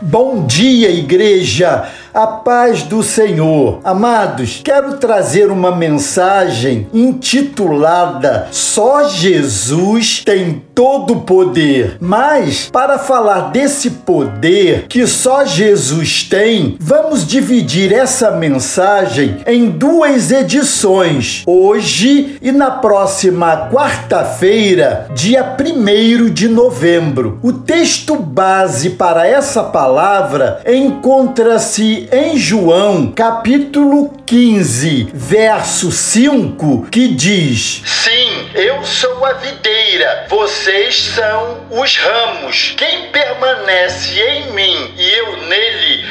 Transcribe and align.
Bom 0.00 0.46
dia, 0.46 0.90
igreja! 0.90 1.90
A 2.16 2.26
paz 2.26 2.82
do 2.82 3.02
Senhor. 3.02 3.80
Amados, 3.84 4.62
quero 4.64 4.96
trazer 4.96 5.50
uma 5.50 5.76
mensagem 5.76 6.86
intitulada 6.94 8.48
Só 8.50 9.06
Jesus 9.06 10.22
tem 10.24 10.62
todo 10.74 11.14
o 11.14 11.20
poder. 11.22 11.96
Mas, 12.00 12.70
para 12.70 12.98
falar 12.98 13.50
desse 13.50 13.90
poder 13.90 14.86
que 14.88 15.06
só 15.06 15.44
Jesus 15.44 16.22
tem, 16.22 16.76
vamos 16.78 17.26
dividir 17.26 17.92
essa 17.92 18.30
mensagem 18.30 19.38
em 19.46 19.70
duas 19.70 20.30
edições, 20.30 21.42
hoje 21.46 22.36
e 22.42 22.52
na 22.52 22.70
próxima 22.70 23.70
quarta-feira, 23.70 25.08
dia 25.14 25.56
1 25.58 26.30
de 26.30 26.48
novembro. 26.48 27.38
O 27.42 27.52
texto 27.52 28.16
base 28.16 28.90
para 28.90 29.26
essa 29.26 29.62
palavra 29.64 30.60
encontra-se 30.66 32.05
em 32.12 32.36
João, 32.36 33.12
capítulo 33.12 34.12
15, 34.24 35.10
verso 35.12 35.90
5, 35.90 36.88
que 36.90 37.08
diz: 37.08 37.82
Sim, 37.84 38.48
eu 38.54 38.84
sou 38.84 39.24
a 39.24 39.32
videira, 39.34 40.26
vocês 40.28 40.94
são 41.14 41.60
os 41.70 41.96
ramos. 41.96 42.74
Quem 42.76 43.10
permanece 43.10 44.20
em 44.20 44.52
mim 44.52 44.94
e 44.96 45.18
eu 45.18 45.36
nele 45.48 46.04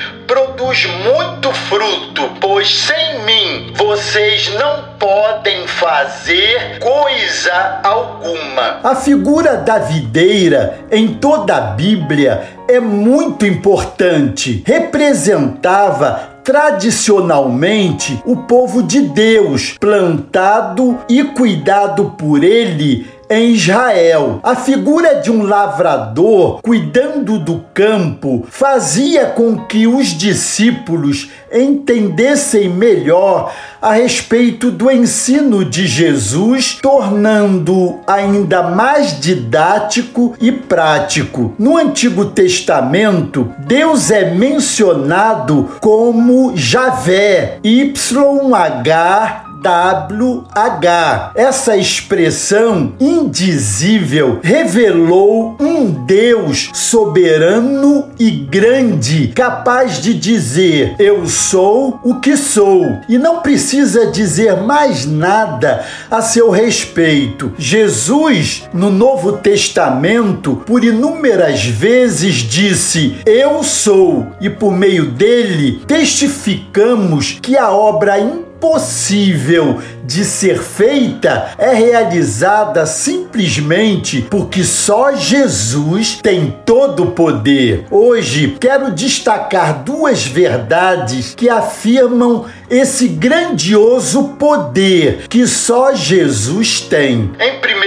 produz 0.65 0.87
muito 1.03 1.53
fruto, 1.53 2.29
pois 2.41 2.75
sem 2.75 3.23
mim 3.23 3.73
vocês 3.75 4.51
não 4.55 4.95
podem 4.97 5.67
fazer 5.67 6.79
coisa 6.79 7.79
alguma. 7.83 8.79
A 8.83 8.95
figura 8.95 9.57
da 9.57 9.77
videira 9.77 10.79
em 10.91 11.13
toda 11.15 11.55
a 11.55 11.61
Bíblia 11.61 12.49
é 12.67 12.79
muito 12.79 13.45
importante. 13.45 14.63
Representava 14.65 16.35
tradicionalmente 16.43 18.22
o 18.23 18.38
povo 18.38 18.83
de 18.83 19.02
Deus, 19.02 19.75
plantado 19.79 21.00
e 21.09 21.23
cuidado 21.23 22.13
por 22.17 22.44
ele 22.44 23.07
em 23.30 23.52
Israel. 23.54 24.40
A 24.44 24.56
figura 24.56 25.22
de 25.22 25.31
um 25.31 25.44
lavrador 25.44 26.62
cuidando 26.62 27.40
do 27.40 27.64
campo 27.73 28.45
fazia 28.50 29.28
com 29.28 29.58
que 29.66 29.88
os 29.88 30.08
discípulos 30.08 31.30
entendessem 31.52 32.70
melhor 32.70 33.53
a 33.81 33.94
respeito 33.94 34.72
do 34.72 34.90
ensino 34.90 35.64
de 35.64 35.86
Jesus, 35.86 36.80
tornando 36.81 38.00
ainda 38.08 38.64
mais 38.64 39.20
didático 39.20 40.36
e 40.42 40.52
prático. 40.52 41.53
No 41.59 41.78
Antigo 41.78 42.26
Testamento, 42.26 43.53
Deus 43.59 44.09
é 44.09 44.34
mencionado 44.34 45.70
como 45.80 46.53
Javé, 46.56 47.59
YH 47.64 49.44
WH. 49.66 51.31
Essa 51.33 51.75
expressão 51.75 52.94
indizível 52.99 54.39
revelou 54.44 55.57
um 55.59 56.05
Deus 56.05 56.69
soberano 56.73 58.09
e 58.19 58.30
grande, 58.30 59.30
capaz 59.30 59.99
de 59.99 60.13
dizer: 60.13 60.95
Eu 60.99 61.25
sou 61.27 61.99
o 62.03 62.19
que 62.19 62.38
sou, 62.38 62.85
e 63.09 63.17
não 63.17 63.41
precisa 63.41 64.11
dizer 64.11 64.61
mais 64.61 65.05
nada 65.05 65.83
a 66.11 66.22
seu 66.22 66.52
respeito. 66.52 67.52
Jesus, 67.57 68.69
no 68.72 68.91
Novo 68.91 69.33
Testamento, 69.33 70.61
por 70.66 70.83
inúmeras 70.83 71.66
vezes 71.66 72.35
disse: 72.35 73.16
Eu 73.25 73.63
sou, 73.63 74.27
e 74.39 74.50
por 74.50 74.72
meio 74.72 75.05
dele 75.05 75.81
testificamos 75.88 77.39
que 77.41 77.57
a 77.57 77.72
obra 77.72 78.19
impossível 78.56 79.81
de 80.03 80.23
ser 80.23 80.59
feita 80.59 81.52
é 81.58 81.73
realizada 81.73 82.85
simplesmente 82.85 84.25
porque 84.29 84.63
só 84.63 85.13
Jesus 85.16 86.19
tem 86.22 86.56
todo 86.66 87.03
o 87.03 87.12
poder. 87.12 87.85
Hoje 87.91 88.56
quero 88.59 88.91
destacar 88.91 89.84
duas 89.84 90.25
verdades 90.25 91.34
que 91.35 91.50
afirmam 91.50 92.46
esse 92.69 93.07
grandioso 93.07 94.35
poder 94.40 95.28
que 95.28 95.46
só 95.47 95.94
Jesus 95.94 96.81
tem. 96.81 97.31
Em 97.40 97.59
primeiro 97.59 97.84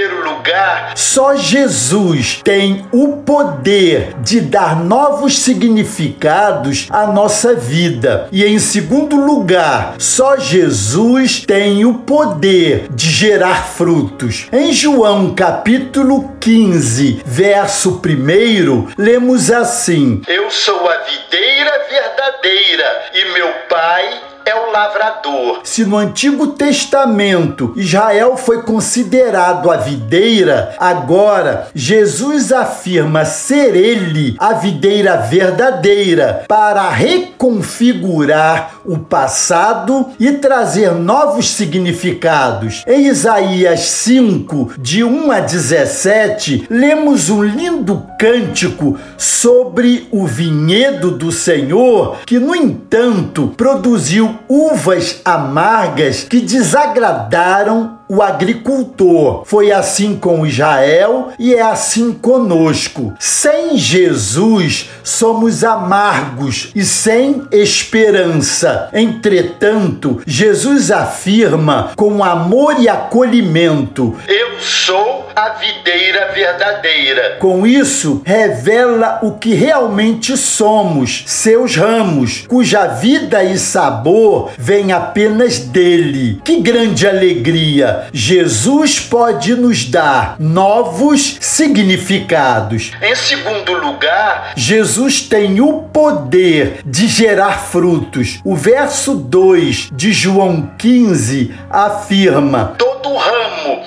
lugar, 0.49 0.93
só 0.97 1.37
Jesus 1.37 2.41
tem 2.43 2.87
o 2.91 3.19
poder 3.19 4.15
de 4.21 4.41
dar 4.41 4.77
novos 4.83 5.39
significados 5.39 6.87
à 6.91 7.07
nossa 7.07 7.55
vida. 7.55 8.29
E 8.33 8.45
em 8.45 8.59
segundo 8.59 9.17
lugar, 9.17 9.95
só 9.99 10.39
Jesus 10.39 11.45
tem 11.47 11.85
o 11.85 11.99
poder 11.99 12.87
de 12.91 13.11
gerar 13.11 13.67
frutos. 13.67 14.49
Em 14.51 14.73
João 14.73 15.35
capítulo 15.35 16.37
15, 16.41 17.23
verso 17.27 18.01
1, 18.05 18.89
lemos 18.97 19.51
assim: 19.51 20.23
Eu 20.27 20.51
sou 20.51 20.89
a 20.89 20.99
videira 20.99 21.87
verdadeira 21.91 23.03
e 23.13 23.25
meu 23.35 23.49
pai 23.69 24.28
é 24.49 24.55
o 24.55 24.73
lavrador. 24.73 25.61
Se 25.63 25.85
no 25.85 25.99
Antigo 25.99 26.47
Testamento 26.49 27.75
Israel 27.77 28.37
foi 28.37 28.63
considerado 28.63 29.71
a 29.71 29.77
videira, 29.77 30.75
agora 30.79 31.69
Jesus 31.75 32.51
afirma 32.51 33.27
ser 33.27 33.77
ele 33.77 34.37
a 34.39 34.55
videira 34.55 35.19
verdadeira 35.19 36.45
para 36.49 36.89
reconfigurar 36.89 38.79
o 38.87 38.99
passado 38.99 40.09
e 40.19 40.33
trazer 40.33 40.93
novos 40.93 41.51
significados. 41.51 42.85
Em 42.87 43.07
Isaías 43.07 43.81
5, 43.81 44.73
de 44.79 45.05
1 45.05 45.31
a 45.31 45.41
17, 45.41 46.67
lemos 46.71 47.29
um 47.29 47.45
lindo 47.45 48.07
cântico 48.19 48.99
sobre 49.19 50.09
o 50.11 50.27
vinhedo 50.27 51.11
do 51.11 51.31
Senhor, 51.31 52.17
que, 52.25 52.39
no 52.39 52.57
entanto, 52.57 53.53
produziu 53.57 54.39
uvas 54.49 55.21
amargas 55.25 56.25
que 56.25 56.41
desagradaram 56.41 57.98
o 58.09 58.23
agricultor. 58.23 59.43
Foi 59.45 59.71
assim 59.71 60.17
com 60.17 60.47
Israel 60.47 61.29
e 61.39 61.55
é 61.55 61.63
assim 61.63 62.13
conosco. 62.13 63.15
Sem 63.21 63.77
Jesus 63.77 64.91
somos 65.05 65.63
amargos 65.63 66.71
e 66.75 66.85
sem 66.85 67.43
esperança. 67.53 68.89
Entretanto, 68.93 70.23
Jesus 70.27 70.91
afirma 70.91 71.93
com 71.97 72.25
amor 72.25 72.77
e 72.81 72.89
acolhimento: 72.89 74.17
Eu 74.27 74.59
sou 74.61 75.29
a 75.37 75.51
videira 75.51 76.33
verdadeira. 76.33 77.37
Com 77.39 77.67
isso, 77.67 78.23
revela 78.25 79.21
o 79.23 79.33
que 79.33 79.55
realmente 79.55 80.37
somos, 80.37 81.25
seus 81.27 81.77
ramos, 81.77 82.45
cuja 82.49 82.87
vida 82.87 83.45
e 83.45 83.59
sabor 83.59 84.51
vem 84.59 84.93
apenas 84.93 85.59
dele. 85.59 86.41
Que 86.45 86.61
grande 86.61 87.07
alegria! 87.07 87.98
Jesus 88.13 88.99
pode 89.01 89.55
nos 89.55 89.85
dar 89.85 90.37
novos 90.39 91.37
significados. 91.41 92.93
Em 93.03 93.15
segundo 93.15 93.75
lugar, 93.75 94.53
Jesus 94.57 95.21
tem 95.21 95.61
o 95.61 95.83
poder 95.83 96.81
de 96.85 97.07
gerar 97.07 97.59
frutos. 97.59 98.41
O 98.45 98.55
verso 98.55 99.15
2 99.15 99.91
de 99.93 100.13
João 100.13 100.71
15 100.79 101.55
afirma: 101.71 102.75
Todo 102.79 103.17
ramo 103.17 103.38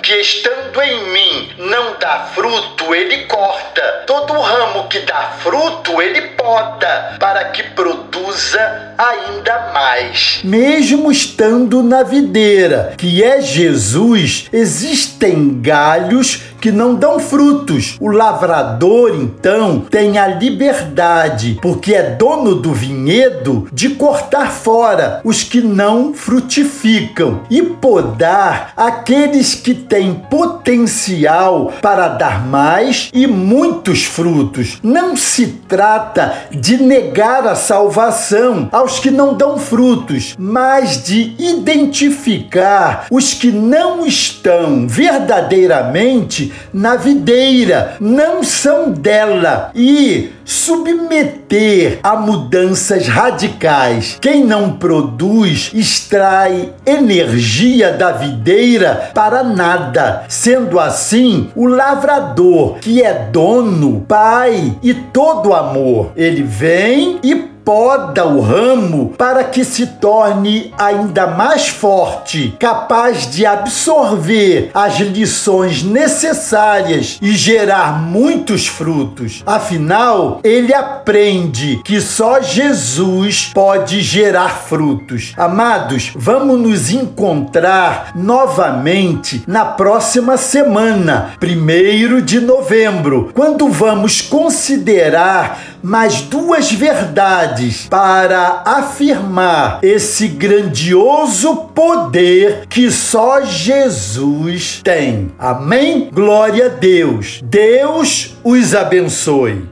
que 0.02 0.14
estando 0.16 0.82
em 0.82 1.12
mim 1.12 1.52
não 1.58 1.98
dá 2.00 2.30
fruto, 2.34 2.94
ele 2.94 3.26
corta. 3.26 4.04
Todo 4.08 4.40
ramo 4.40 4.88
que 4.88 5.00
dá 5.00 5.34
fruto, 5.40 6.02
ele 6.02 6.22
poda, 6.30 7.18
para 7.20 7.46
que 7.46 7.64
produza 7.72 8.94
ainda 8.98 9.72
mais. 9.74 10.42
Mesmo 10.44 11.12
estando 11.12 11.82
na 11.84 12.04
videira, 12.04 12.94
que 12.98 13.24
é 13.24 13.42
Jesus, 13.42 14.48
existem 14.52 15.62
galhos 15.62 16.51
que 16.62 16.72
não 16.72 16.94
dão 16.94 17.20
frutos. 17.20 17.98
O 18.00 18.10
lavrador, 18.10 19.16
então, 19.16 19.80
tem 19.80 20.20
a 20.20 20.28
liberdade, 20.28 21.58
porque 21.62 21.96
é 21.96 22.12
dono 22.12 22.56
do 22.56 22.72
vinhedo, 22.72 23.68
de 23.74 23.90
cortar 23.90 24.52
fora 24.52 25.20
os 25.24 25.44
que 25.44 25.60
não 25.60 26.14
frutificam 26.14 27.42
e 27.50 27.64
podar 27.64 28.74
aqueles 28.78 29.56
que 29.56 29.74
têm 29.74 30.14
potencial 30.30 31.74
para 31.82 32.08
dar 32.08 32.46
mais 32.46 33.10
e 33.12 33.26
muitos 33.26 34.04
frutos. 34.04 34.78
Não 34.84 35.16
se 35.16 35.48
trata 35.68 36.34
de 36.52 36.78
negar 36.78 37.48
a 37.48 37.56
salvação 37.56 38.70
aos 38.72 39.00
que 39.00 39.10
não 39.10 39.34
dão 39.34 39.58
frutos, 39.58 40.36
mas 40.38 41.04
de 41.04 41.34
identificar 41.40 43.08
os 43.10 43.34
que 43.34 43.52
não 43.52 44.06
estão 44.06 44.88
verdadeiramente 44.88 46.51
na 46.74 46.96
videira, 46.96 47.96
não 48.00 48.44
são 48.44 48.92
dela 48.92 49.72
e 49.76 50.32
submeter 50.44 52.00
a 52.04 52.16
mudanças 52.16 53.08
radicais. 53.08 54.18
Quem 54.20 54.44
não 54.44 54.74
produz 54.74 55.72
extrai 55.74 56.74
energia 56.86 57.94
da 57.94 58.12
videira 58.12 59.12
para 59.14 59.44
nada. 59.44 60.24
Sendo 60.28 60.80
assim, 60.80 61.50
o 61.56 61.68
lavrador, 61.68 62.80
que 62.80 63.02
é 63.02 63.30
dono, 63.32 64.06
pai 64.08 64.78
e 64.84 64.94
todo 64.94 65.54
amor, 65.54 66.12
ele 66.16 66.44
vem 66.44 67.20
e 67.24 67.51
poda 67.72 68.26
o 68.26 68.42
ramo 68.42 69.14
para 69.18 69.46
que 69.46 69.64
se 69.64 69.88
torne 69.88 70.74
ainda 70.78 71.26
mais 71.26 71.70
forte, 71.70 72.54
capaz 72.60 73.32
de 73.32 73.46
absorver 73.46 74.72
as 74.74 75.00
lições 75.00 75.82
necessárias 75.82 77.18
e 77.22 77.32
gerar 77.32 78.02
muitos 78.02 78.68
frutos. 78.68 79.42
Afinal, 79.46 80.42
ele 80.44 80.74
aprende 80.74 81.80
que 81.86 82.02
só 82.02 82.42
Jesus 82.42 83.52
pode 83.54 84.02
gerar 84.02 84.50
frutos. 84.50 85.32
Amados, 85.38 86.12
vamos 86.14 86.60
nos 86.60 86.92
encontrar 86.92 88.12
novamente 88.14 89.46
na 89.48 89.64
próxima 89.64 90.36
semana, 90.36 91.36
primeiro 91.40 92.22
de 92.22 92.42
novembro, 92.42 93.32
quando 93.34 93.70
vamos 93.70 94.20
considerar 94.20 95.71
mais 95.82 96.22
duas 96.22 96.72
verdades 96.72 97.88
para 97.90 98.64
afirmar 98.66 99.80
esse 99.82 100.28
grandioso 100.28 101.56
poder 101.74 102.66
que 102.68 102.92
só 102.92 103.42
Jesus 103.46 104.82
tem. 104.84 105.32
Amém? 105.40 106.10
Glória 106.12 106.68
a 106.68 106.70
Deus. 106.70 107.42
Deus 107.44 108.36
os 108.44 108.76
abençoe. 108.76 109.71